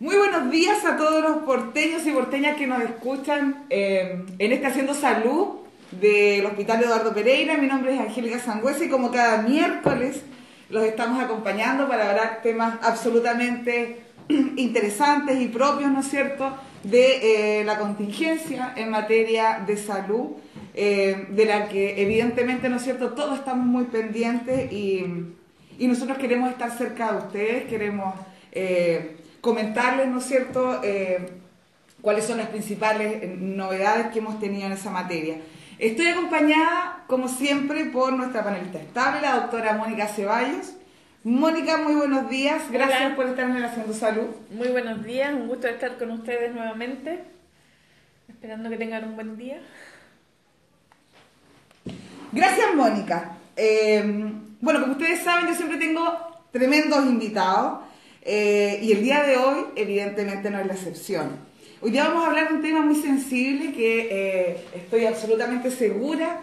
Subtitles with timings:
[0.00, 4.66] Muy buenos días a todos los porteños y porteñas que nos escuchan eh, en este
[4.66, 5.58] Haciendo Salud
[5.90, 7.58] del Hospital Eduardo Pereira.
[7.58, 10.22] Mi nombre es Angélica Sangüesa y como cada miércoles
[10.70, 14.00] los estamos acompañando para hablar temas absolutamente
[14.56, 20.30] interesantes y propios, ¿no es cierto?, de eh, la contingencia en materia de salud,
[20.72, 25.04] eh, de la que evidentemente, ¿no es cierto?, todos estamos muy pendientes y,
[25.78, 28.14] y nosotros queremos estar cerca de ustedes, queremos
[29.40, 31.30] comentarles, ¿no es cierto?, eh,
[32.00, 35.36] cuáles son las principales novedades que hemos tenido en esa materia.
[35.78, 40.74] Estoy acompañada, como siempre, por nuestra panelista estable, la doctora Mónica Ceballos.
[41.24, 42.70] Mónica, muy buenos días.
[42.70, 44.28] Gracias por estar en el Haciendo Salud.
[44.50, 47.24] Muy buenos días, un gusto estar con ustedes nuevamente.
[48.28, 49.60] Esperando que tengan un buen día.
[52.32, 53.32] Gracias, Mónica.
[53.56, 54.02] Eh,
[54.60, 57.80] bueno, como ustedes saben, yo siempre tengo tremendos invitados.
[58.22, 61.30] Eh, y el día de hoy, evidentemente, no es la excepción.
[61.80, 66.42] Hoy día vamos a hablar de un tema muy sensible que eh, estoy absolutamente segura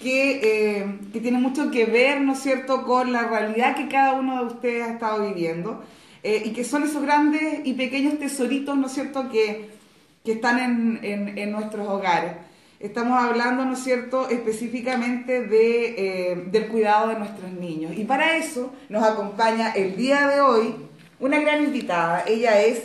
[0.00, 4.14] que, eh, que, tiene mucho que ver, ¿no es cierto?, con la realidad que cada
[4.14, 5.82] uno de ustedes ha estado viviendo
[6.22, 9.70] y que son esos grandes y pequeños tesoritos, ¿no es cierto?, que,
[10.24, 12.32] que están en, en, en, nuestros hogares.
[12.80, 17.92] Estamos hablando, ¿no es cierto?, específicamente de, del cuidado de nuestros niños.
[17.96, 20.87] Y para eso nos acompaña el día de hoy
[21.20, 22.24] una gran invitada.
[22.26, 22.82] Ella es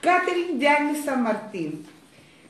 [0.00, 1.86] Catherine Yáñez San Martín.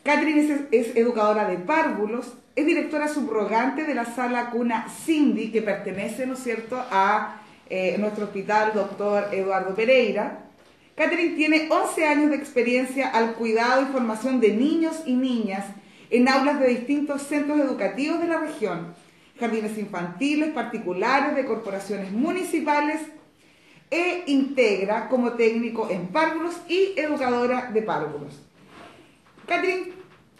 [0.02, 6.26] Catherine es, educadora de párvulos, es directora subrogante de la sala cuna Cindy, que pertenece,
[6.26, 10.40] ¿no es cierto?, a eh, nuestro hospital doctor Eduardo Pereira.
[10.94, 15.64] Catherine tiene 11 años de experiencia al cuidado y formación de niños y niñas
[16.10, 18.94] en aulas de distintos centros educativos de la región,
[19.40, 23.00] jardines infantiles, particulares, de corporaciones municipales
[23.94, 28.42] e integra como técnico en párvulos y educadora de párvulos.
[29.46, 29.92] Catherine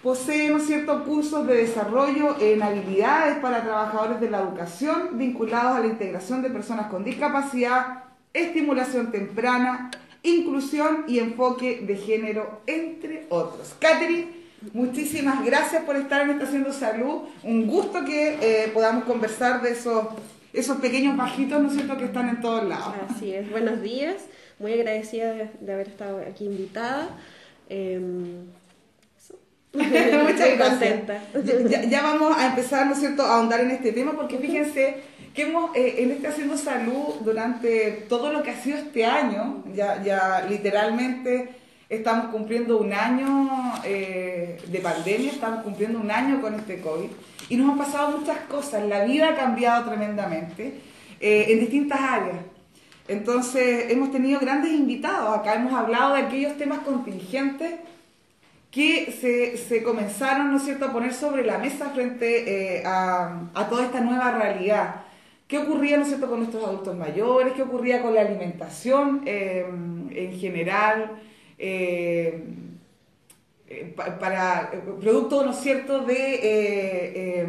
[0.02, 1.05] posee ¿no cierto?
[1.05, 6.51] cursos de desarrollo en habilidades para trabajadores de la educación vinculados a la integración de
[6.51, 8.02] personas con discapacidad,
[8.33, 9.92] estimulación temprana,
[10.24, 13.77] inclusión y enfoque de género, entre otros.
[13.79, 14.33] Catherine,
[14.73, 17.23] muchísimas gracias por estar en Estación Salud.
[17.45, 20.06] Un gusto que eh, podamos conversar de esos
[20.55, 22.95] esos pequeños bajitos, ¿no es cierto?, que están en todos lados.
[23.11, 24.17] Así es, buenos días,
[24.59, 27.09] muy agradecida de, haber estado aquí invitada.
[27.69, 28.47] Em,
[29.75, 31.03] Muchas gracias.
[31.69, 34.98] Ya, ya, vamos a empezar, ¿no es cierto?, a ahondar en este tema, porque fíjense
[35.35, 39.65] que hemos, eh, en este Haciendo Salud, durante todo lo que ha sido este año,
[39.75, 41.48] ya, ya literalmente
[41.89, 47.11] estamos cumpliendo un año eh, de pandemia, estamos cumpliendo un año con este COVID
[47.48, 50.80] y nos han pasado muchas cosas, la vida ha cambiado tremendamente
[51.20, 52.36] eh, en distintas áreas.
[53.06, 57.74] Entonces hemos tenido grandes invitados, acá hemos hablado de aquellos temas contingentes
[58.70, 63.42] que se, se comenzaron, ¿no es cierto?, a poner sobre la mesa frente eh, a,
[63.55, 65.02] a, toda esta nueva realidad.
[65.46, 67.52] ¿Qué ocurría, ¿no es cierto?, con nuestros adultos mayores?
[67.52, 71.12] ¿Qué ocurría con la alimentación en general?
[73.75, 77.47] Eh, para eh, producto, ¿no cierto?, de, eh,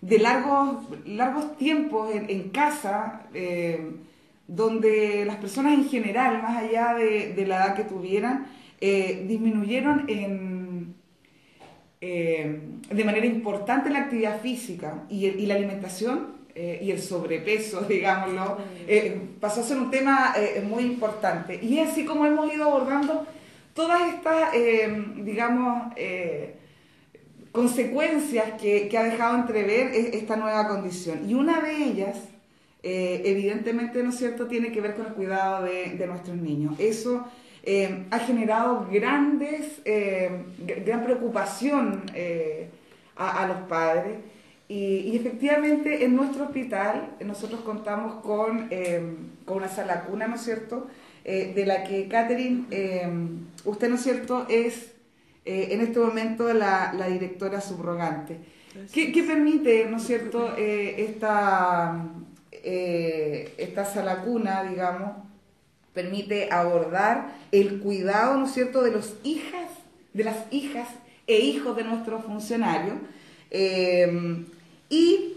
[0.00, 3.22] de largos, largos tiempos en, casa,
[4.46, 8.46] donde las personas en general, más allá de, de la edad que tuvieran,
[8.80, 10.94] disminuyeron en,
[12.00, 18.58] de manera importante la actividad física y, y la alimentación y el sobrepeso, digámoslo,
[19.40, 20.34] pasó a ser un tema
[20.64, 21.58] muy importante.
[21.62, 23.26] Y es así como hemos ido abordando
[23.74, 26.54] todas estas, eh, digamos, eh,
[27.52, 31.28] consecuencias que, ha dejado entrever esta nueva condición.
[31.28, 32.18] Y una de ellas,
[32.82, 36.74] eh, evidentemente, ¿no es cierto?, tiene que ver con el cuidado de, nuestros niños.
[36.78, 37.26] Eso
[38.10, 42.02] ha generado grandes, gran preocupación
[43.16, 44.18] a, los padres.
[44.68, 48.70] Y, efectivamente en nuestro hospital nosotros contamos con,
[49.44, 50.86] con una sala cuna, ¿no es cierto?,
[51.24, 52.64] de la que Catherine
[53.64, 54.94] Usted, ¿no es cierto?, es
[55.44, 58.38] eh, en este momento la, directora subrogante.
[58.92, 62.08] ¿Qué, permite, ¿no es cierto?, eh, esta,
[62.50, 65.12] eh, esta sala cuna, digamos,
[65.92, 69.70] permite abordar el cuidado, ¿no es cierto?, de los hijas,
[70.12, 70.88] de las hijas
[71.26, 72.96] e hijos de nuestros funcionarios.
[74.88, 75.34] Y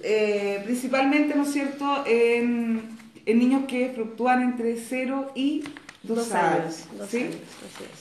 [0.66, 2.82] principalmente, ¿no es cierto?, en,
[3.26, 5.64] en niños que fluctúan entre 0 y
[6.04, 6.86] dos, años.
[7.10, 7.26] ¿sí?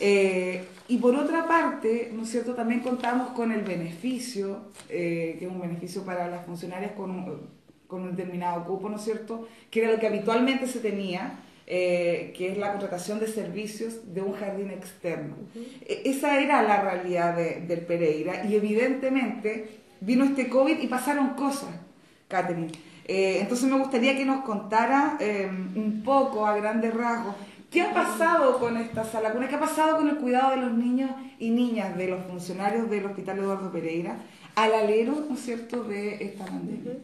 [0.00, 5.46] Eh, y por otra parte, ¿no es cierto?, también contamos con el beneficio, eh, que
[5.46, 7.40] es un beneficio para las funcionarias con un,
[7.86, 12.32] con un determinado cupo, ¿no es cierto?, que era lo que habitualmente se tenía eh,
[12.36, 15.34] que es la contratación de servicios de un jardín externo.
[15.84, 21.30] E- Esa era la realidad de- del Pereira y evidentemente vino este COVID y pasaron
[21.30, 21.70] cosas,
[22.28, 22.72] Catherine.
[23.08, 27.34] Eh, entonces me gustaría que nos contara eh, un poco a grandes rasgos
[27.70, 30.72] qué ha pasado con esta sala cuna, qué ha pasado con el cuidado de los
[30.72, 34.16] niños y niñas de los funcionarios del Hospital Eduardo Pereira
[34.54, 36.94] al alero, ¿no es cierto?, de esta pandemia.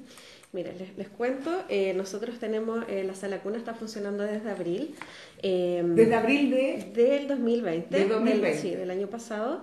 [0.53, 4.95] Mira, les, les cuento, eh, nosotros tenemos, eh, la sala cuna está funcionando desde abril.
[5.43, 6.93] eh, Desde abril de...
[6.95, 7.97] Del 2020.
[7.99, 8.47] Del 2020.
[8.49, 9.63] del- sí, del año pasado.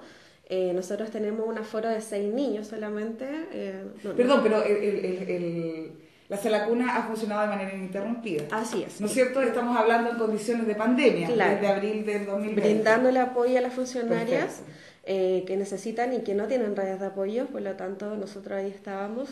[0.52, 3.26] Eh, nosotros tenemos un aforo de seis niños solamente.
[3.54, 5.92] eh, no- no- Perdón, pero el- el- el-
[6.28, 8.44] la sala cuna ha funcionado de manera ininterrumpida.
[8.52, 9.00] Así es.
[9.00, 9.42] ¿No es cierto?
[9.42, 11.54] Estamos hablando en condiciones de pandemia, Claro.
[11.54, 12.62] desde abril del 2020.
[12.62, 14.62] Brindándole apoyo a las funcionarias
[15.06, 18.70] eh, que necesitan y que no tienen redes de apoyo, por lo tanto nosotros ahí
[18.70, 19.30] estábamos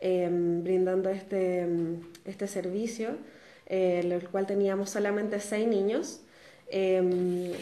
[0.00, 1.66] eh, brindando este,
[2.26, 3.16] este servicio,
[3.66, 6.20] el cual teníamos solamente seis niños.
[6.68, 7.54] Eh,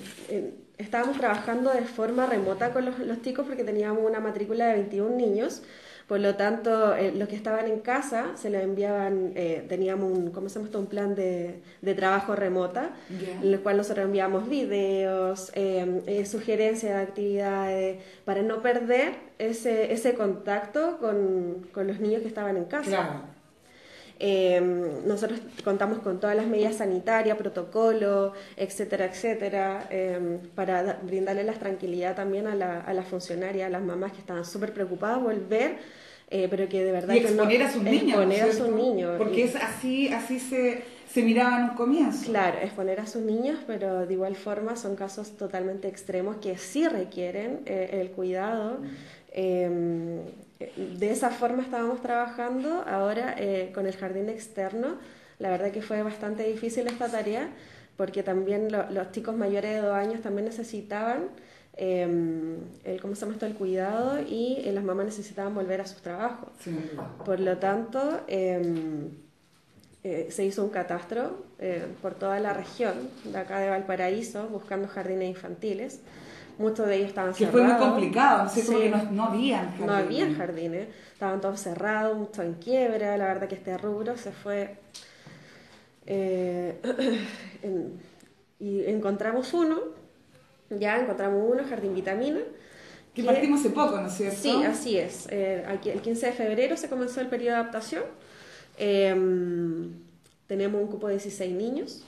[0.82, 5.16] estábamos trabajando de forma remota con los, los chicos porque teníamos una matrícula de 21
[5.16, 5.62] niños.
[6.08, 10.30] Por lo tanto, eh, los que estaban en casa se les enviaban, eh, teníamos un,
[10.30, 10.78] ¿cómo se llama esto?
[10.78, 16.96] un plan de, de trabajo remota, en el cual nosotros enviamos videos, eh, eh, sugerencias
[16.96, 22.64] de actividades, para no perder ese, ese contacto con, con los niños que estaban en
[22.64, 22.90] casa.
[22.90, 23.41] Claro.
[24.24, 24.60] Eh,
[25.04, 31.54] nosotros contamos con todas las medidas sanitarias, protocolo, etcétera, etcétera, eh, para da- brindarle la
[31.54, 35.22] tranquilidad también a la, a las funcionarias, a las mamás que estaban súper preocupadas de
[35.24, 35.70] volver,
[36.30, 38.02] eh, pero que de verdad Y que no- exponer a sus niños.
[38.04, 39.14] ¿no exponer a sus niños.
[39.18, 42.26] Porque es así, así se, se miraba en un comienzo.
[42.30, 46.86] Claro, exponer a sus niños, pero de igual forma son casos totalmente extremos que sí
[46.86, 48.76] requieren eh, el cuidado.
[49.34, 50.20] Eh,
[50.76, 52.84] de esa forma estábamos trabajando.
[52.86, 54.96] Ahora eh, con el jardín externo,
[55.38, 57.48] la verdad que fue bastante difícil esta tarea,
[57.96, 61.24] porque también lo- los chicos mayores de dos años también necesitaban
[61.76, 62.06] eh,
[62.84, 63.46] el, ¿cómo se llama esto?
[63.46, 66.50] el cuidado y eh, las mamás necesitaban volver a sus trabajos.
[67.24, 68.60] Por lo tanto, eh,
[70.04, 71.44] eh, se hizo un catastro
[72.02, 72.94] por toda la región
[73.24, 76.00] de acá de Valparaíso buscando jardines infantiles.
[76.58, 77.80] Muchos de ellos estaban Que fue cerrados.
[77.80, 78.72] muy complicado, ¿no es cierto?
[78.80, 78.88] Sí.
[78.88, 79.86] No, no habían jardines.
[79.86, 83.16] No había jardines, estaban todos cerrados, mucho en quiebra.
[83.16, 84.76] La verdad que este rubro se fue.
[86.06, 86.78] eh,
[87.62, 88.00] en-
[88.58, 89.78] y encontramos uno,
[90.70, 92.40] ya encontramos uno, Jardín Vitamina.
[93.14, 94.36] Que que- partimos hace poco, ¿no es cierto?
[94.40, 95.26] Sí, así es.
[95.30, 98.04] Eh, aquí, el 15 de febrero se comenzó el periodo de adaptación.
[98.78, 99.14] Eh,
[100.46, 102.04] tenemos un cupo de 16 niños,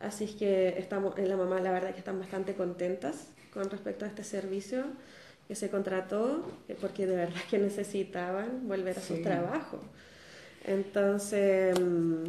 [0.00, 4.04] así es que estamos, en la mamá la verdad que están bastante contentas con respecto
[4.04, 4.82] a este servicio
[5.48, 9.22] que se contrató, eh, porque de verdad que necesitaban volver a sus Sí.
[9.22, 9.80] trabajos.
[10.64, 12.24] Entonces, mm,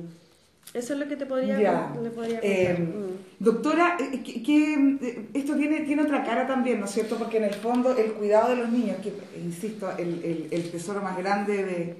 [0.73, 1.93] eso es lo que te podría, Ya.
[2.01, 2.77] le podría Eh.
[2.77, 3.43] Mm.
[3.43, 7.15] Doctora, eh, que, que, eh, esto tiene, tiene otra cara también, ¿no es cierto?
[7.17, 11.01] Porque en el fondo el cuidado de los niños, que insisto, el, el- el tesoro
[11.01, 11.95] más grande de,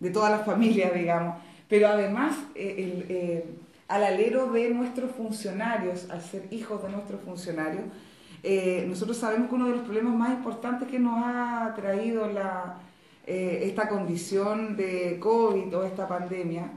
[0.00, 1.36] de todas las familias, digamos,
[1.68, 3.42] pero además el,
[3.88, 7.84] al alero de nuestros funcionarios, al ser hijos de nuestros funcionarios,
[8.44, 12.78] eh, nosotros sabemos que uno de los problemas más importantes que nos ha traído la,
[13.26, 16.70] eh, esta condición de COVID o esta pandemia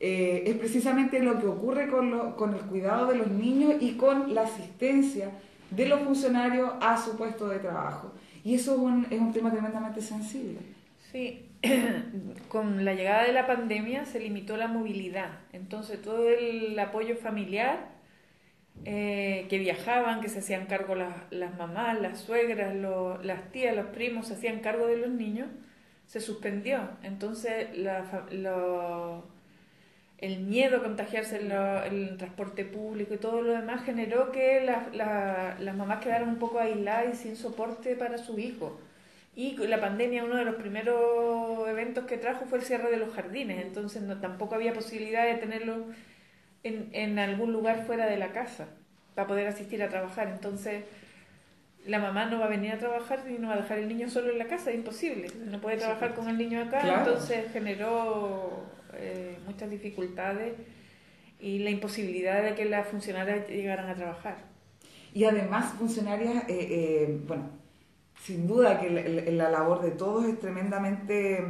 [0.00, 3.96] eh, es precisamente lo que ocurre con, lo- con el cuidado de los niños y
[3.96, 5.30] con la asistencia
[5.70, 8.12] de los funcionarios a su puesto de trabajo.
[8.44, 10.58] Y eso es un, es un tema tremendamente sensible.
[11.12, 11.48] Sí,
[12.48, 17.90] con la llegada de la pandemia se limitó la movilidad, entonces todo el apoyo familiar
[18.84, 23.76] eh, que viajaban, que se hacían cargo las, las mamás, las suegras, lo- las tías,
[23.76, 25.48] los primos, se hacían cargo de los niños,
[26.06, 26.80] se suspendió.
[27.02, 29.24] Entonces la, lo-
[30.18, 34.88] el miedo a contagiarse en, el transporte público y todo lo demás generó que la-
[34.92, 38.80] la- las mamás quedaran un poco aisladas y sin soporte para su hijo.
[39.34, 43.12] Y la pandemia, uno de los primeros eventos que trajo fue el cierre de los
[43.14, 45.86] jardines, entonces no, tampoco había posibilidad de tenerlo
[46.64, 48.68] en, en algún lugar fuera de la casa
[49.14, 50.28] para poder asistir a trabajar.
[50.28, 50.84] Entonces,
[51.86, 54.08] la mamá no va a venir a trabajar y no va a dejar el niño
[54.08, 55.28] solo en la casa, es imposible.
[55.46, 56.98] No puede trabajar con el niño acá, Claro.
[57.10, 58.62] entonces generó
[58.94, 60.54] eh, muchas dificultades
[61.40, 64.36] y la imposibilidad de que las funcionarias llegaran a trabajar.
[65.12, 67.50] Y además, funcionarias, eh, eh, bueno,
[68.22, 71.44] sin duda que la, la- la labor de todos es tremendamente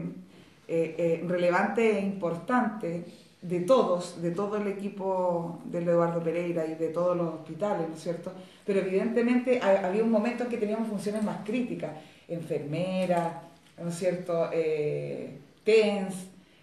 [1.27, 3.05] relevante e importante,
[3.43, 7.95] de todos, de todo el equipo del Eduardo Pereira y de todos los hospitales, ¿no
[7.97, 8.33] es cierto?
[8.65, 11.91] Pero evidentemente ha- había un momento en que teníamos funciones más críticas,
[12.29, 13.35] enfermeras,
[13.83, 14.49] ¿no es cierto?
[14.53, 16.15] Eh, TENS,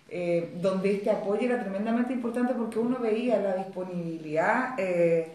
[0.10, 5.32] eh, donde este apoyo era tremendamente importante porque uno veía la disponibilidad eh,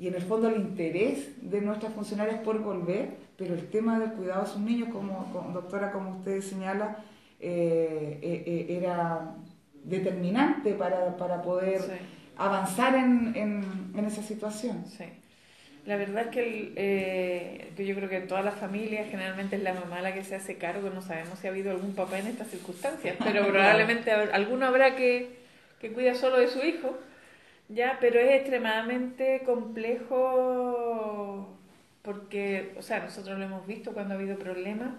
[0.00, 4.12] y en el fondo el interés de nuestras funcionarias por volver, pero el tema del
[4.12, 6.98] cuidado de sus niños, como, doctora, como usted señala,
[7.40, 9.34] era
[9.88, 11.80] determinante para, poder
[12.36, 14.84] avanzar en, en, esa situación.
[14.86, 15.04] Sí.
[15.86, 19.62] La verdad es que, eh, que yo creo que en todas las familias generalmente es
[19.62, 22.26] la mamá la que se hace cargo, no sabemos si ha habido algún papá en
[22.26, 25.38] estas circunstancias, pero probablemente alguno habrá que,
[25.80, 26.98] que cuida solo de su hijo,
[27.70, 30.78] ya, pero es extremadamente complejo
[32.02, 34.90] porque, o sea, nosotros lo hemos visto cuando ha habido problemas,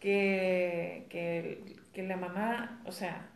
[0.00, 3.26] que, que, que la mamá, o sea,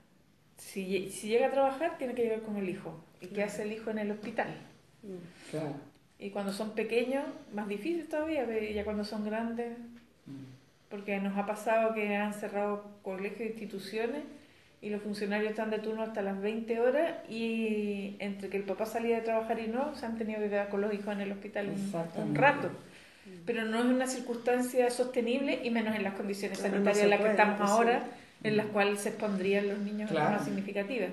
[0.62, 2.94] si, si llega a trabajar tiene que llegar con el hijo.
[3.20, 4.54] ¿Y qué hace el hijo en el hospital?
[5.50, 5.74] Claro.
[6.18, 9.76] Y cuando son pequeños, más difícil todavía, ya cuando son grandes,
[10.88, 14.22] porque nos ha pasado que han cerrado colegios e instituciones
[14.80, 18.86] y los funcionarios están de turno hasta las 20 horas y entre que el papá
[18.86, 21.32] salía de trabajar y no, se han tenido que quedar con los hijos en el
[21.32, 21.70] hospital
[22.16, 22.70] un, rato.
[23.44, 27.30] Pero no es una circunstancia sostenible y menos en las condiciones sanitarias en las que
[27.30, 28.04] estamos ahora,
[28.44, 31.06] en las cuales se expondrían los niños de forma significativa.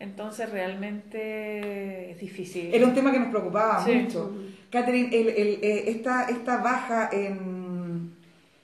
[0.00, 2.72] Entonces realmente es difícil.
[2.72, 4.32] Era un tema que nos preocupaba mucho.
[4.70, 8.12] Catherine, el, el, eh, esta, esta baja en,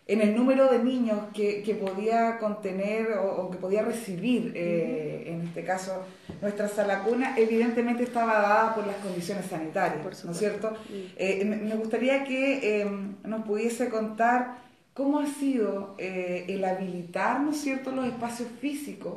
[0.06, 5.40] en, el número de niños que, que podía contener o, que podía recibir, eh, en
[5.40, 6.04] este caso,
[6.40, 10.74] nuestra sala cuna, evidentemente estaba dada por las condiciones sanitarias, ¿no es cierto?
[11.16, 12.86] Eh, me gustaría que
[13.24, 14.63] nos pudiese contar
[14.94, 19.14] cómo ha sido el habilitar, ¿no es cierto?, los espacios físicos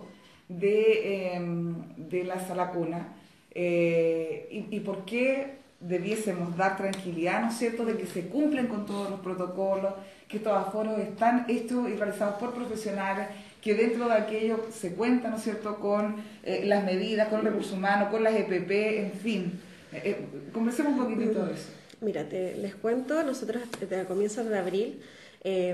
[0.49, 3.13] de, em, de la sala cuna
[3.51, 8.85] eh, y, por qué debiésemos dar tranquilidad, ¿no es cierto?, de que se cumplen con
[8.85, 9.93] todos los protocolos,
[10.27, 13.27] que estos aforos están hechos y realizados por profesionales,
[13.61, 17.47] que dentro de aquello se cuenta, ¿no es cierto?, con eh, las medidas, con el
[17.47, 19.59] recurso humano, con las EPP, en fin.
[19.91, 20.17] Eh,
[20.53, 21.69] conversemos un poquitito de eso.
[22.01, 25.01] Mira, les cuento, nosotros desde comienzos de abril
[25.49, 25.73] eh,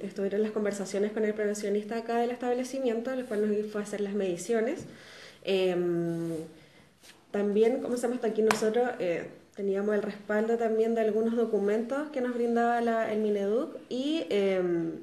[0.00, 4.00] estuvieron las conversaciones con el prevencionista acá del establecimiento, el cual nos fue a hacer
[4.00, 4.86] las mediciones.
[5.44, 6.36] Em,
[7.30, 12.32] también, como sabemos aquí nosotros, eh, teníamos el respaldo también de algunos documentos que nos
[12.32, 15.00] brindaba la, el Mineduc y em,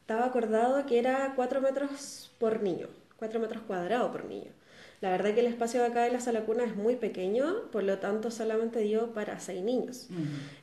[0.00, 4.50] estaba acordado que era 4 metros por niño, 4 metros cuadrados por niño.
[5.02, 7.82] La verdad que el espacio de acá de la sala cuna es muy pequeño, por
[7.82, 10.08] lo tanto solamente dio para seis niños.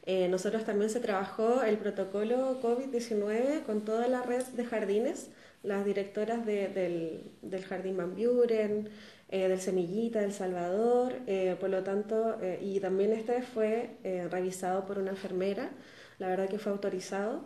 [0.05, 5.27] Eh, nosotros también se trabajó el protocolo COVID-19 con toda la red de jardines,
[5.61, 8.87] las directoras del, del, Jardín Van Buren,
[9.27, 13.89] eh, del Semillita, del Salvador, eh, por lo tanto, y también este fue
[14.31, 15.69] revisado por una enfermera,
[16.17, 17.43] la verdad que fue autorizado.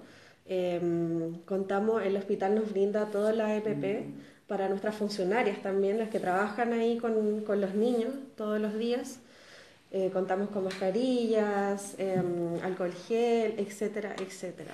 [1.45, 4.13] contamos, el hospital nos brinda toda la EPP
[4.47, 9.19] para nuestras funcionarias también, las que trabajan ahí con, con los niños todos los días.
[9.91, 14.73] Eh, contamos con mascarillas, em, alcohol gel, etcétera, etcétera.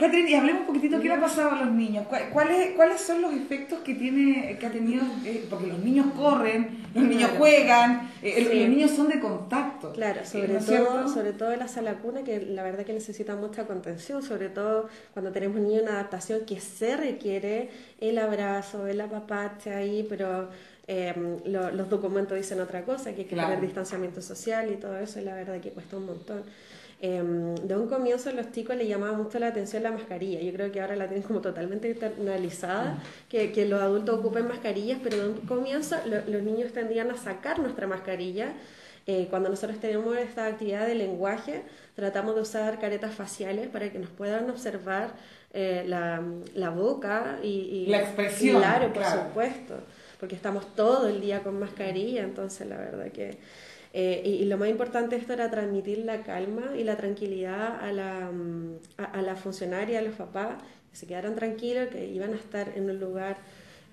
[0.00, 2.06] Catherine, y hablemos un poquitito qué le ha pasado a los niños.
[2.32, 5.04] ¿Cuáles, ¿Cuáles son los efectos que, tiene, que ha tenido?
[5.26, 9.92] Eh, porque los niños corren, los niños juegan, eh, los niños son de contacto.
[9.92, 13.66] Claro, sobre, todo, sobre todo en la sala cuna, que la verdad que necesita mucha
[13.66, 17.68] contención, sobre todo cuando tenemos niños en adaptación que se requiere
[18.00, 20.48] el abrazo, el apapache ahí, pero
[20.86, 25.20] em, los documentos dicen otra cosa, que hay que tener distanciamiento social y todo eso,
[25.20, 26.42] y la verdad que cuesta un montón.
[27.02, 30.40] Em, de un comienzo los chicos le llamaba mucho la atención la mascarilla.
[30.40, 34.98] Yo creo que ahora la tienen como totalmente internalizada, que, que los adultos ocupen mascarillas,
[35.02, 38.52] pero de un comienzo los niños tendían a sacar nuestra mascarilla.
[39.06, 41.62] Eh, cuando nosotros tenemos esta actividad de lenguaje,
[41.96, 45.14] tratamos de usar caretas faciales para que nos puedan observar
[45.54, 46.22] eh, la,
[46.54, 48.58] la, boca y, la expresión.
[48.58, 49.74] Claro, por supuesto,
[50.20, 53.38] porque estamos todo el día con mascarilla, entonces la verdad que
[53.92, 57.90] eh, y, lo más importante de esto era transmitir la calma y la tranquilidad a
[57.90, 60.54] la, mm, a, la funcionaria, a los papás,
[60.90, 63.38] que se quedaran tranquilos, que iban a estar en un lugar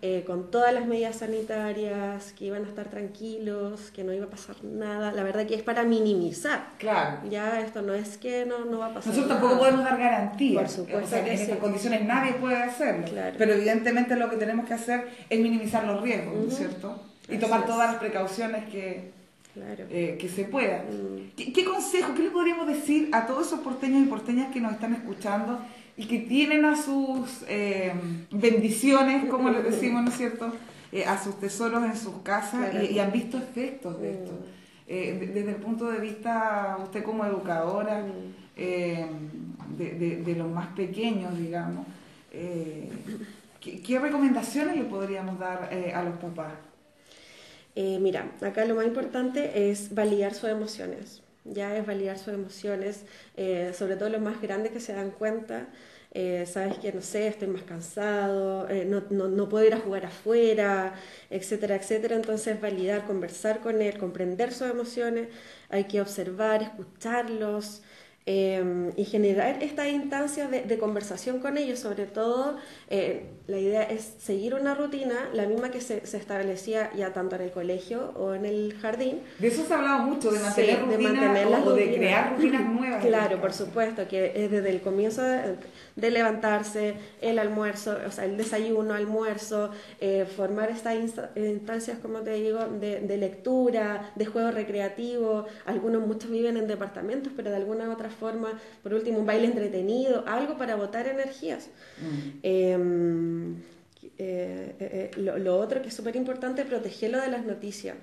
[0.03, 4.29] eh, con todas las medidas sanitarias, que iban a estar tranquilos, que no iba a
[4.29, 5.11] pasar nada.
[5.11, 6.67] La verdad que es para minimizar.
[6.77, 7.27] Claro.
[7.27, 10.61] Ya esto no es que no, no va a pasar Nosotros tampoco podemos dar garantías.
[10.61, 11.15] Por supuesto.
[11.15, 13.07] en estas condiciones nadie puede hacerlo.
[13.35, 17.01] Pero evidentemente lo que tenemos que hacer es minimizar los riesgos, ¿no es cierto?
[17.27, 19.16] Y tomar todas las precauciones que,
[19.89, 20.83] eh, que se pueda.
[20.83, 21.35] Mm.
[21.35, 24.93] ¿Qué, consejo, qué le podríamos decir a todos esos porteños y porteñas que nos están
[24.93, 25.59] escuchando
[25.95, 27.93] y que tienen a sus eh,
[28.31, 30.53] bendiciones, como les decimos, ¿no es cierto?,
[30.91, 34.31] eh, a sus tesoros en sus casas y, han visto efectos de esto.
[34.87, 35.19] Mm.
[35.19, 39.75] desde el punto de vista, usted como educadora, mm.
[39.77, 41.85] de, de, los más pequeños, digamos,
[43.59, 46.53] ¿qué, recomendaciones le podríamos dar eh, a los papás?
[47.79, 53.05] Eh, mira, acá lo más importante es validar sus emociones, ya es validar sus emociones,
[53.36, 55.67] eh, sobre todo los más grandes que se dan cuenta
[56.12, 60.05] eh, sabes que no sé, estoy más cansado, no, no, no, puedo ir a jugar
[60.07, 60.96] afuera,
[61.29, 62.15] etcétera, etcétera.
[62.15, 65.27] Entonces, validar, conversar con él, comprender sus emociones,
[65.69, 67.84] hay que observar, escucharlos,
[68.25, 72.57] y generar esta instancia de, conversación con ellos, sobre todo
[73.47, 77.51] la idea es seguir una rutina, la misma que se, establecía ya tanto en el
[77.51, 79.21] colegio o en el jardín.
[79.39, 83.05] De eso se ha hablado mucho, de mantener rutinas o, de crear rutinas nuevas.
[83.05, 88.35] Claro, por supuesto, que es desde el comienzo de, levantarse, el almuerzo, o sea, el
[88.35, 90.95] desayuno, almuerzo, eh, formar estas
[91.35, 95.45] instancias, como te digo, de, de lectura, de juego recreativo.
[95.65, 100.25] Algunos, muchos viven en departamentos, pero de alguna otra forma, por último, un baile entretenido,
[100.27, 101.69] algo para botar energías.
[102.01, 102.39] Mm.
[102.43, 103.37] Em, eh,
[104.17, 107.96] eh, eh, lo, otro que es súper importante, protegerlo de las noticias.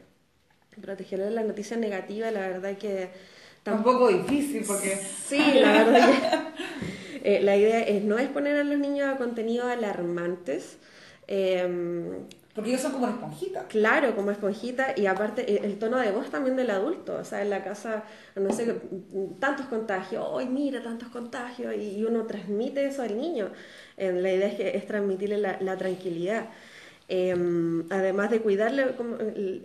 [0.81, 3.09] Protegerlo de las noticias negativas, la verdad que...
[3.63, 4.97] Tampoco difícil porque...
[5.27, 6.11] Sí, la verdad
[7.23, 7.41] que...
[7.41, 10.79] la idea es no exponer a los niños a contenidos alarmantes.
[12.55, 13.65] Porque ellos son como esponjitas.
[13.67, 17.17] Claro, como esponjita y aparte eh, el tono de voz también del adulto.
[17.17, 18.05] O sea, en la casa,
[18.37, 18.81] no sé,
[19.41, 21.75] tantos contagios, ¡ay, mira, tantos contagios!
[21.77, 23.49] Y uno transmite eso al niño.
[23.97, 26.47] la idea es, que, es transmitirle la, tranquilidad.
[27.09, 28.95] Em, además de cuidarle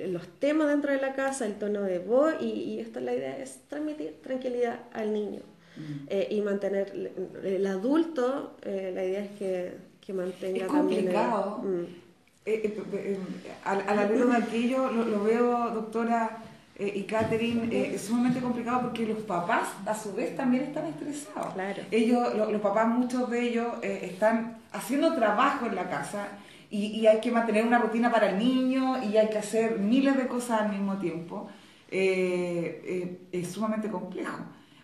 [0.08, 3.60] los temas dentro de la casa, el tono de voz, y, esto la idea es
[3.67, 5.41] transmitir tranquilidad al niño.
[5.77, 6.08] Mm.
[6.10, 7.12] Eh, y mantener
[7.43, 11.62] el adulto, eh, la idea es que, que mantenga es complicado.
[11.62, 11.84] también.
[11.84, 12.09] Mm.
[12.46, 13.17] Eh, eh, eh,
[13.65, 16.38] al, al de aquello lo, veo, doctora
[16.79, 21.53] y Catherine, es sumamente complicado porque los papás a su vez también están estresados.
[21.91, 26.29] Ellos, los papás, muchos de ellos están haciendo trabajo en la casa
[26.72, 30.15] y, y, hay que mantener una rutina para el niño y hay que hacer miles
[30.15, 31.50] de cosas al mismo tiempo.
[31.91, 34.38] es sumamente complejo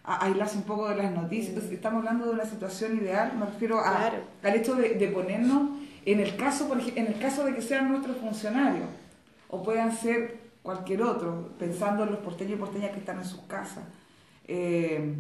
[0.04, 1.58] aislarse un poco de las noticias.
[1.72, 4.12] Estamos hablando de una situación ideal, me refiero a,
[4.44, 5.70] al hecho de, de ponernos
[6.06, 8.88] en el caso, en el caso de que sean nuestros funcionarios,
[9.50, 13.42] o puedan ser cualquier otro, pensando en los porteños y porteñas que están en sus
[13.42, 13.84] casas.
[14.48, 15.14] Eh,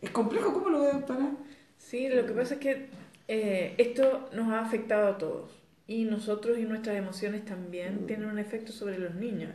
[0.00, 0.52] ¿Es complejo?
[0.52, 1.30] ¿Cómo lo ve, doctora?
[1.78, 2.88] Sí, lo que pasa es que
[3.28, 5.50] eh, esto nos ha afectado a todos.
[5.86, 8.06] Y nosotros y nuestras emociones también mm.
[8.06, 9.50] tienen un efecto sobre los niños.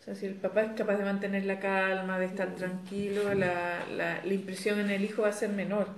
[0.00, 3.84] O sea, si el papá es capaz de mantener la calma, de estar tranquilo, la,
[3.96, 5.88] la, la impresión en el hijo va a ser menor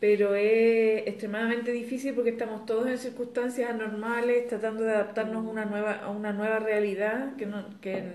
[0.00, 5.66] pero es extremadamente difícil porque estamos todos en circunstancias anormales, tratando de adaptarnos a una
[5.66, 8.14] nueva, a una nueva realidad que no, que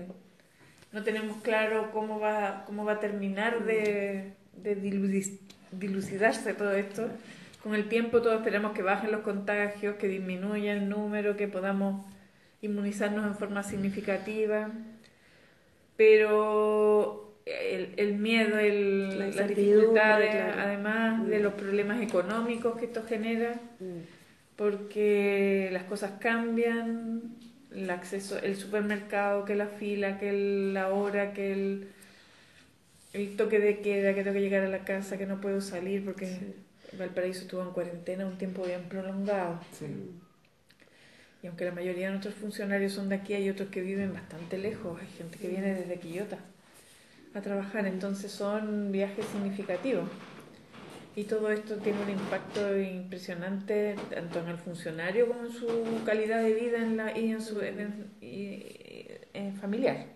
[0.90, 4.74] no tenemos claro cómo va, cómo va a terminar de, de
[5.70, 7.08] dilucidarse todo esto.
[7.62, 12.04] Con el tiempo todos esperamos que bajen los contagios, que disminuya el número, que podamos
[12.62, 14.70] inmunizarnos en forma significativa.
[15.96, 21.42] Pero el, el miedo, el, la las dificultades, además de mm.
[21.42, 24.00] los problemas económicos que esto genera, mm.
[24.56, 27.22] porque las cosas cambian,
[27.72, 30.32] el acceso, el supermercado, que la fila, que
[30.72, 31.88] la hora, que el,
[33.12, 36.04] el toque de queda, que tengo que llegar a la casa, que no puedo salir
[36.04, 36.38] porque
[36.98, 39.60] Valparaíso estuvo en cuarentena un tiempo bien prolongado.
[41.42, 44.58] Y aunque la mayoría de nuestros funcionarios son de aquí, hay otros que viven bastante
[44.58, 45.00] lejos.
[45.00, 46.38] Hay gente que viene desde Quillota
[47.36, 50.08] a trabajar, entonces son viajes significativos.
[51.14, 55.66] Y todo esto tiene un impacto impresionante tanto en el funcionario como en su
[56.04, 60.06] calidad de vida en la, y en su en familiar.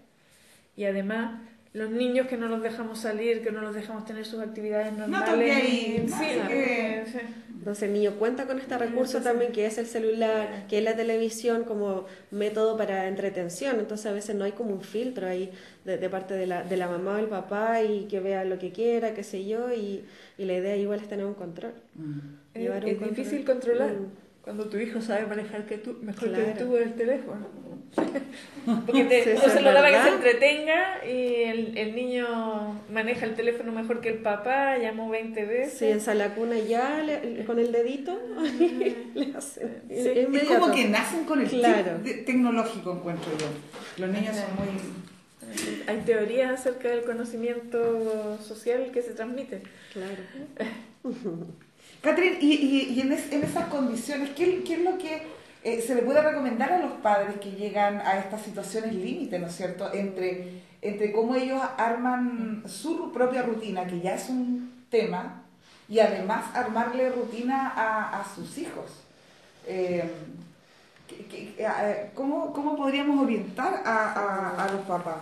[0.76, 1.40] Y además
[1.72, 6.12] los niños que no los dejamos salir, que no los dejamos tener sus actividades normales.
[7.60, 10.96] Entonces el niño cuenta con este recurso también que es el celular, que es la
[10.96, 13.78] televisión como método para entretención.
[13.78, 15.52] Entonces a veces no hay como un filtro ahí
[15.84, 18.72] de, parte de la, de la mamá o el papá y que vea lo que
[18.72, 20.06] quiera, qué sé yo, y,
[20.38, 21.74] y la idea igual es tener un control.
[21.96, 22.18] Mm.
[22.54, 23.90] Es, difícil controlar.
[23.90, 24.29] Mm.
[24.42, 27.46] Cuando tu hijo sabe manejar que tú, mejor que tú el teléfono.
[28.86, 33.72] Porque te, se lo daba que se entretenga y el, el, niño maneja el teléfono
[33.72, 36.02] mejor que el papá, llamó 20 veces.
[36.02, 37.02] Sí, en la cuna ya
[37.46, 38.18] con el dedito
[39.14, 39.82] le hacen.
[39.88, 41.98] Es como que nacen con el claro.
[42.02, 44.04] tecnológico, encuentro yo.
[44.04, 45.88] Los niños son muy...
[45.88, 49.62] Hay teorías acerca del conocimiento social que se transmite.
[49.92, 50.22] Claro.
[52.00, 52.54] Catherine, y,
[52.94, 55.22] y, en, en, esas condiciones, ¿qué, ¿qué es lo que
[55.62, 59.48] eh, se le puede recomendar a los padres que llegan a estas situaciones límite, ¿no
[59.48, 65.42] es cierto?, entre, entre cómo ellos arman su propia rutina, que ya es un tema,
[65.88, 68.90] y además armarle rutina a, a sus hijos.
[69.66, 70.08] Eh,
[72.14, 75.18] ¿cómo, ¿Cómo podríamos orientar a, a, a los papás?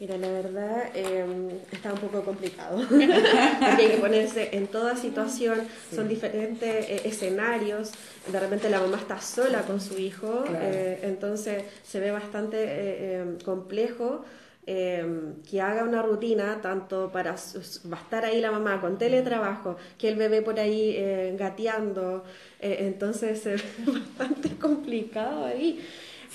[0.00, 5.66] Mira, la verdad em, está un poco complicado, porque hay que ponerse en toda situación,
[5.92, 7.90] son diferentes eh, escenarios,
[8.30, 13.20] de repente la mamá está sola con su hijo, eh, entonces se ve bastante eh,
[13.22, 14.24] em, complejo
[14.66, 19.78] em, que haga una rutina, tanto para va a estar ahí la mamá con teletrabajo,
[19.98, 22.22] que el bebé por ahí gateando,
[22.60, 23.64] entonces es
[24.16, 25.84] bastante complicado ahí,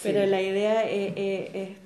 [0.03, 1.82] pero la idea es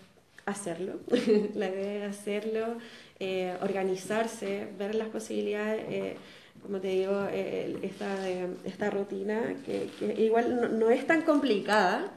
[0.47, 0.93] hacerlo,
[1.55, 2.77] la idea es hacerlo,
[3.19, 6.15] eh, organizarse, ver las posibilidades, eh,
[6.61, 8.27] como te digo, eh, esta,
[8.65, 12.11] esta rutina que, igual no, es tan complicada,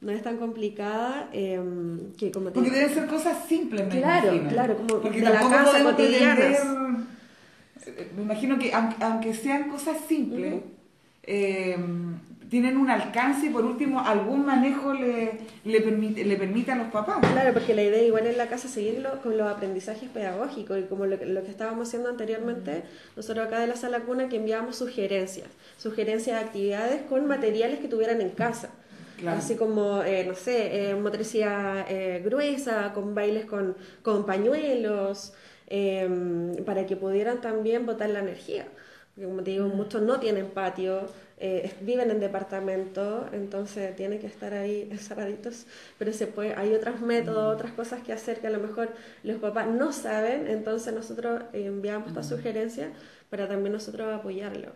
[0.00, 4.76] no es tan complicada que como te Porque deben ser cosas simples, me Claro, claro,
[4.76, 6.64] como Porque de la casa cotidianas.
[8.14, 10.56] me imagino que aunque, sean cosas simples,
[12.54, 16.86] tienen un alcance y por último algún manejo le, le, permite, le permite a los
[16.92, 17.16] papás.
[17.32, 20.82] Claro, porque la idea igual en la casa es seguirlo con los aprendizajes pedagógicos y
[20.82, 22.84] como lo, lo que estábamos haciendo anteriormente,
[23.16, 27.88] nosotros acá de la sala cuna que enviábamos sugerencias, sugerencias de actividades con materiales que
[27.88, 28.70] tuvieran en casa.
[29.26, 35.32] Así como, eh, no sé, eh, motricidad eh, gruesa, con bailes con, con pañuelos,
[35.66, 38.66] em, para que pudieran también botar la energía.
[39.14, 39.76] Porque como te digo, mm.
[39.76, 45.66] muchos no tienen patio, eh, viven en departamento, entonces tienen que estar ahí encerraditos,
[45.98, 47.56] pero se puede, hay otros métodos, mm.
[47.56, 52.08] otras cosas que hacer que a lo mejor los papás no saben, entonces nosotros enviamos
[52.08, 52.24] esta mm.
[52.24, 52.88] sugerencia
[53.30, 54.68] para también nosotros apoyarlo.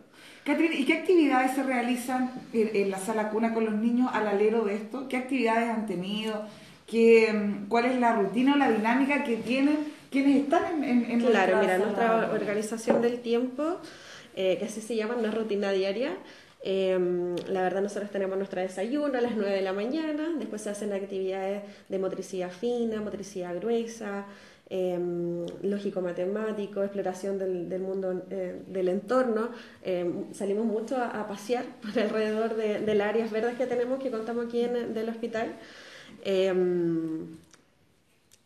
[0.43, 4.65] Catherine, ¿y qué actividades se realizan en, la sala cuna con los niños al alero
[4.65, 5.07] de esto?
[5.07, 6.45] ¿Qué actividades han tenido?
[6.87, 9.77] ¿Qué, mm, ¿Cuál es la rutina o la dinámica que tienen
[10.11, 13.77] quienes están en, en, Claro, mira, nuestra organización del tiempo,
[14.39, 16.17] eh, que así se llama, una rutina diaria,
[16.61, 20.69] Em, la verdad nosotros tenemos nuestro desayuno a las 9 de la mañana, después se
[20.69, 24.25] hacen actividades de motricidad fina, motricidad gruesa,
[24.69, 24.99] eh,
[25.63, 29.49] lógico-matemático, exploración del, del mundo eh, del entorno.
[29.83, 34.11] Em, salimos mucho a, pasear por alrededor de, de, las áreas verdes que tenemos, que
[34.11, 35.55] contamos aquí en el hospital.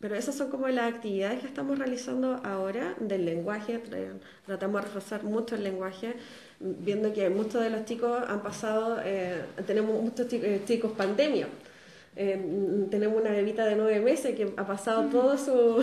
[0.03, 3.81] Pero esas son como las actividades que estamos realizando ahora del lenguaje.
[4.45, 6.15] Tratamos de reforzar mucho el lenguaje
[6.59, 11.47] viendo que muchos de los chicos han pasado, eh, tenemos muchos eh, chicos, pandemia.
[12.17, 15.81] Eh, tenemos una bebita de nueve meses que ha pasado toda su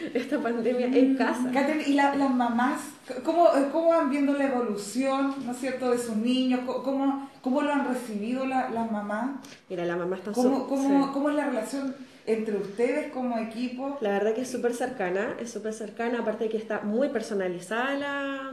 [0.12, 1.50] esta pandemia en casa.
[1.86, 2.78] ¿y las mamás?
[3.24, 6.60] ¿cómo, ¿Cómo van viendo la evolución, ¿no es cierto?, de sus niños.
[6.66, 9.30] ¿Cómo, cómo lo han recibido las mamás?
[9.70, 13.98] Mira, la mamá está ¿Cómo, cómo, ¿Cómo es la relación entre ustedes como equipo?
[14.00, 17.94] La verdad que es súper cercana, es súper cercana, aparte de que está muy personalizada
[17.98, 18.52] la,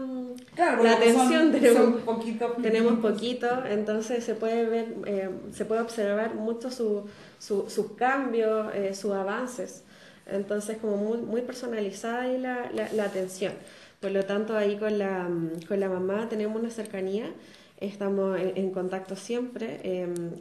[0.57, 1.51] la atención.
[1.51, 7.05] tenemos, poquito, tenemos poquito, entonces se puede ver, eh, se puede observar mucho su,
[7.37, 9.83] su, sus cambios, eh, sus avances.
[10.25, 13.53] Entonces como muy, muy personalizada ahí la, la, atención.
[13.99, 15.27] Por lo tanto, ahí con la,
[15.67, 17.31] con la mamá tenemos una cercanía,
[17.79, 19.79] estamos en, contacto siempre.
[19.83, 20.31] Em,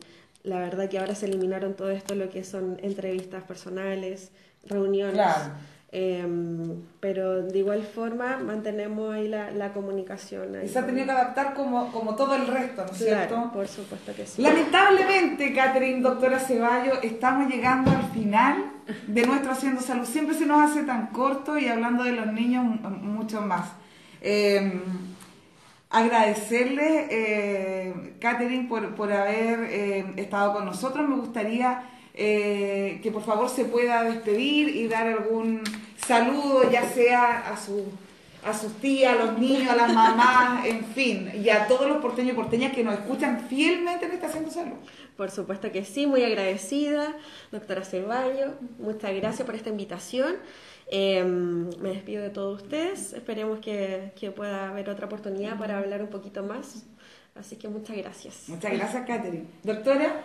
[0.42, 4.30] la verdad que ahora se eliminaron todo esto, lo que son entrevistas personales,
[4.64, 5.26] reuniones.
[5.90, 10.62] Em, pero de igual forma mantenemos ahí la, la comunicación.
[10.62, 13.50] y se ha tenido que adaptar como, como todo el resto, ¿no es cierto?
[13.54, 14.42] por supuesto que sí.
[14.42, 18.70] Lamentablemente, Catherine, doctora Ceballos, estamos llegando al final
[19.06, 20.04] de nuestro Haciendo Salud.
[20.04, 22.66] Siempre se nos hace tan corto y hablando de los niños
[23.00, 23.70] mucho más.
[24.20, 24.82] Eh,
[25.90, 31.08] agradecerle, eh, Catherine, por, por haber eh, estado con nosotros.
[31.08, 31.82] Me gustaría
[32.14, 35.62] eh, que por favor se pueda despedir y dar algún
[35.96, 37.84] saludo, ya sea a, su,
[38.44, 41.98] a sus tías, a los niños, a las mamás, en fin, y a todos los
[41.98, 44.76] porteños y porteñas que nos escuchan fielmente en Estación Salud.
[45.16, 47.14] Por supuesto que sí, muy agradecida,
[47.50, 48.52] doctora Ceballos.
[48.78, 50.36] Muchas gracias por esta invitación.
[50.90, 53.12] Em, me despido de todos ustedes.
[53.12, 56.86] Esperemos que, que, pueda haber otra oportunidad para hablar un poquito más.
[57.34, 58.44] Así que muchas gracias.
[58.48, 59.44] Muchas gracias, Catherine.
[59.62, 60.22] Doctora.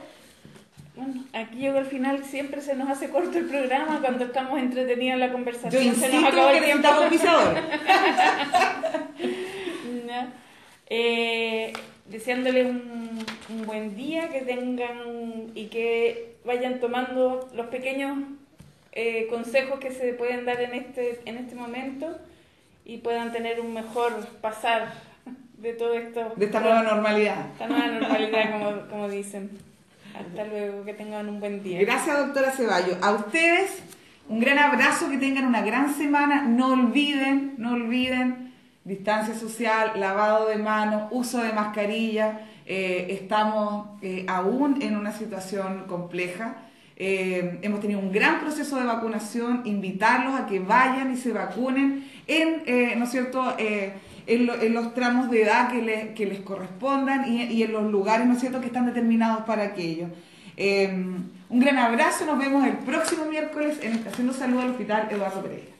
[0.95, 5.15] Bueno, aquí llegó al final, siempre se nos hace corto el programa cuando estamos entretenidos
[5.15, 5.95] en la conversación.
[5.95, 6.87] se nos acaba el tiempo.
[10.89, 11.73] eh,
[12.05, 18.19] deseándole un, un buen día, que tengan y que vayan tomando los pequeños
[18.93, 22.17] eh, consejos que se pueden dar en este, en este momento
[22.85, 24.93] y puedan tener un mejor pasar
[25.57, 26.33] de todo esto.
[26.35, 27.47] De esta nueva normalidad.
[27.53, 29.51] Esta nueva normalidad, como, como dicen.
[30.13, 31.79] Hasta luego, que tengan un buen día.
[31.81, 32.97] Gracias, doctora Ceballos.
[33.01, 33.81] A ustedes,
[34.29, 36.43] un gran abrazo, que tengan una gran semana.
[36.43, 38.53] No olviden, no olviden
[38.83, 42.41] distancia social, lavado de manos, uso de mascarilla.
[42.65, 46.57] Eh, estamos eh, aún en una situación compleja.
[46.95, 52.07] Eh, hemos tenido un gran proceso de vacunación, invitarlos a que vayan y se vacunen
[52.27, 57.71] en, ¿no es cierto?, en, los tramos de edad que, que les correspondan y, en
[57.71, 60.07] los lugares, ¿no es cierto?, que están determinados para aquello.
[60.57, 65.41] un gran abrazo, nos vemos el próximo miércoles en Estación de Salud del Hospital Eduardo
[65.41, 65.72] Pereira.